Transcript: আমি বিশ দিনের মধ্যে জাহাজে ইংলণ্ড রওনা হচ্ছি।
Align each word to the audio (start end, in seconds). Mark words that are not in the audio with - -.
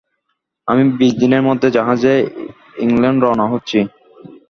আমি 0.67 0.83
বিশ 0.99 1.13
দিনের 1.21 1.43
মধ্যে 1.47 1.67
জাহাজে 1.71 2.13
ইংলণ্ড 2.85 3.19
রওনা 3.23 3.45
হচ্ছি। 3.53 3.79